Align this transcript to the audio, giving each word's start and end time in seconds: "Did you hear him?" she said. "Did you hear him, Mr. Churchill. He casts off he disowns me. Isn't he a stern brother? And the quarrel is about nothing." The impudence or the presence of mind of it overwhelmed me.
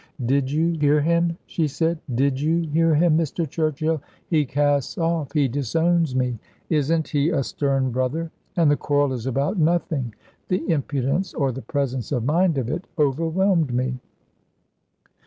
"Did 0.25 0.49
you 0.51 0.71
hear 0.79 0.99
him?" 0.99 1.37
she 1.45 1.67
said. 1.67 1.99
"Did 2.15 2.41
you 2.41 2.61
hear 2.61 2.95
him, 2.95 3.15
Mr. 3.15 3.47
Churchill. 3.47 4.01
He 4.25 4.45
casts 4.45 4.97
off 4.97 5.31
he 5.33 5.47
disowns 5.47 6.15
me. 6.15 6.39
Isn't 6.71 7.09
he 7.09 7.29
a 7.29 7.43
stern 7.43 7.91
brother? 7.91 8.31
And 8.57 8.71
the 8.71 8.77
quarrel 8.77 9.13
is 9.13 9.27
about 9.27 9.59
nothing." 9.59 10.15
The 10.47 10.67
impudence 10.67 11.35
or 11.35 11.51
the 11.51 11.61
presence 11.61 12.11
of 12.11 12.23
mind 12.25 12.57
of 12.57 12.67
it 12.67 12.85
overwhelmed 12.97 13.71
me. 13.75 13.99